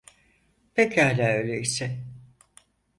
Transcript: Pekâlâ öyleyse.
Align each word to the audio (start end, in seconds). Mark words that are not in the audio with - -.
Pekâlâ 0.73 1.27
öyleyse. 1.33 2.05